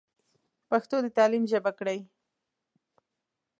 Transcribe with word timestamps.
پښتو 0.69 0.95
د 1.01 1.07
تعليم 1.17 1.43
ژبه 1.51 1.71
کړئ. 1.79 1.99